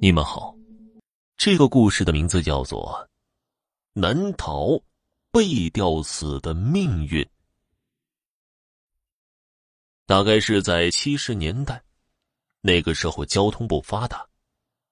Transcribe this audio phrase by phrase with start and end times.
[0.00, 0.54] 你们好，
[1.36, 3.04] 这个故事的名字叫做
[4.00, 4.80] 《难逃
[5.32, 7.20] 被吊死的命运》。
[10.06, 11.82] 大概是在七十年代，
[12.60, 14.24] 那个时候交通不发达，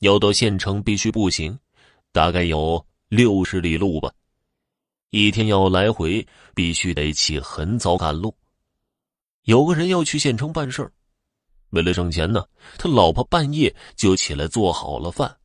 [0.00, 1.58] 要到县城必须步行，
[2.12, 4.12] 大概有六十里路吧。
[5.08, 8.36] 一天要来回，必须得起很早赶路。
[9.44, 10.92] 有个人要去县城办事儿。
[11.70, 12.44] 为了挣钱呢，
[12.78, 15.38] 他老婆半夜就起来做好了饭，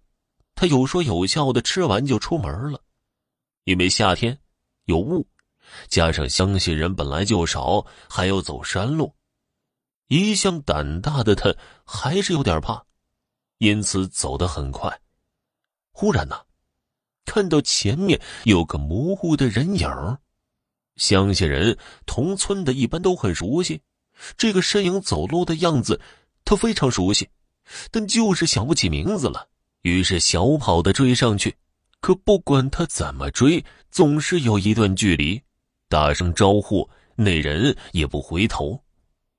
[0.56, 2.82] 他有说有笑的吃完就出门了。
[3.64, 4.38] 因为夏天
[4.86, 5.28] 有雾，
[5.88, 9.14] 加上乡下人本来就少，还要走山路，
[10.08, 12.86] 一向胆大的他还是有点怕，
[13.58, 15.02] 因此走得很快。
[15.92, 16.40] 忽然呢，
[17.26, 20.18] 看到前面有个模糊的人影
[20.96, 23.82] 乡下人同村的一般都很熟悉。
[24.38, 26.00] 这个身影走路的样子，
[26.44, 27.30] 他非常熟悉，
[27.92, 29.48] 但就是想不起名字了。
[29.82, 31.56] 于是小跑的追上去，
[32.00, 35.42] 可不管他怎么追，总是有一段距离。
[35.88, 38.82] 大声招呼，那人也不回头。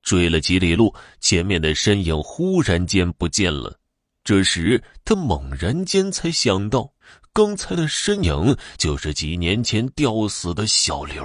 [0.01, 3.77] 追了几里路，前面的身影忽然间不见了。
[4.23, 6.93] 这时他猛然间才想到，
[7.33, 11.23] 刚才的身影就是几年前吊死的小刘。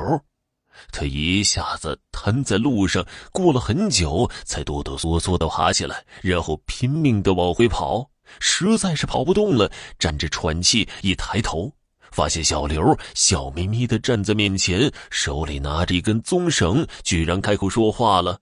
[0.91, 10.89] 他一下子瘫在路上，过了很久，才哆哆嗦嗦的爬起来，然后拼命的往回跑，实在是跑不动了，站着喘气。
[11.03, 11.73] 一抬头，
[12.11, 18.41] 发现小刘笑眯眯的站在面前，手里拿着一根棕绳，居然开口说话了：“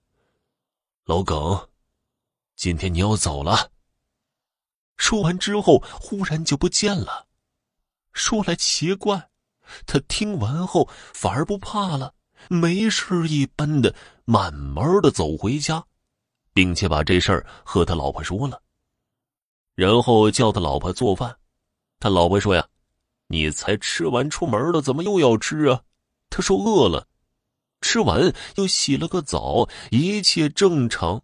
[1.07, 1.69] 老耿，
[2.57, 3.71] 今天你要走了。”
[4.97, 7.27] 说完之后，忽然就不见了。
[8.13, 9.31] 说来奇怪，
[9.87, 12.13] 他听完后反而不怕了。
[12.49, 15.85] 没事一般的，慢慢的走回家，
[16.53, 18.63] 并且把这事儿和他老婆说了，
[19.75, 21.37] 然后叫他老婆做饭。
[21.99, 22.67] 他老婆说：“呀，
[23.29, 25.83] 你才吃完出门了，怎么又要吃啊？”
[26.31, 27.07] 他说：“饿了。”
[27.83, 31.23] 吃完又洗了个澡，一切正常。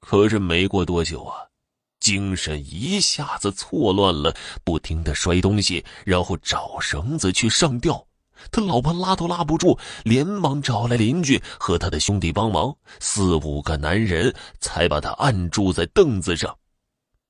[0.00, 1.48] 可是没过多久啊，
[2.00, 8.07] 精神一下子错乱了，不停的摔东西，然后找绳子去上吊。
[8.50, 16.56] 他老婆拉都拉不住，连忙找来邻居和他的兄弟帮忙，四五个男人才把他按住在凳子上。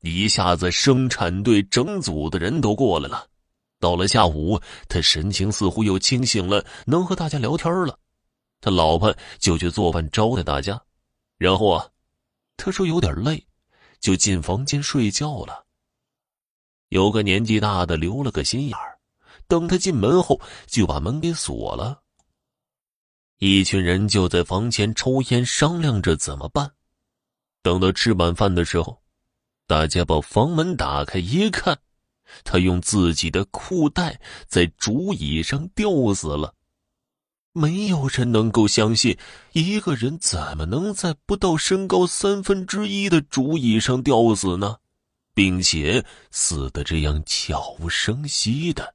[0.03, 3.27] 一下子，生产队整组的人都过来了。
[3.81, 7.99] 到了下午，他神情似乎又清醒了，能和大家聊天了。
[8.61, 10.81] 他老婆就去做饭招待大家，
[11.37, 11.87] 然后啊，
[12.57, 13.47] 他说有点累，
[14.01, 15.65] 就进房间睡觉了。
[16.89, 18.98] 有个年纪大的留了个心眼儿。
[19.49, 22.03] 等他进门后，就把门给锁了。
[23.39, 26.73] 一群人就在房前抽烟，商量着怎么办。
[27.63, 29.03] 等到吃晚饭的时候，
[29.67, 31.79] 大家把房门打开一看，
[32.45, 36.55] 他用自己的裤带在竹椅上吊死了。
[37.53, 39.17] 没有人能够相信，
[39.53, 44.77] 一个人怎么能在不到身高三分之一的竹椅上吊死呢？
[45.35, 48.95] 并且死的这样悄无声息的。